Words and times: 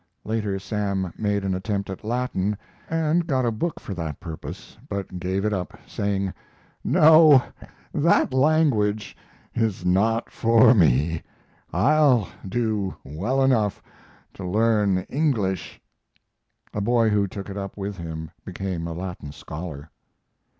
Later, 0.23 0.57
Sam 0.57 1.13
made 1.15 1.45
an 1.45 1.53
attempt 1.53 1.87
at 1.87 2.03
Latin, 2.03 2.57
and 2.89 3.27
got 3.27 3.45
a 3.45 3.51
book 3.51 3.79
for 3.79 3.93
that 3.93 4.19
purpose, 4.19 4.75
but 4.89 5.19
gave 5.19 5.45
it 5.45 5.53
up, 5.53 5.77
saying: 5.85 6.33
"No, 6.83 7.43
that 7.93 8.33
language 8.33 9.15
is 9.53 9.85
not 9.85 10.31
for 10.31 10.73
me. 10.73 11.21
I'll 11.71 12.27
do 12.49 12.95
well 13.03 13.43
enough 13.43 13.79
to 14.33 14.43
learn 14.43 15.01
English." 15.07 15.79
A 16.73 16.81
boy 16.81 17.09
who 17.09 17.27
took 17.27 17.47
it 17.47 17.55
up 17.55 17.77
with 17.77 17.97
him 17.97 18.31
became 18.43 18.87
a 18.87 18.93
Latin 18.93 19.31
scholar. 19.31 19.91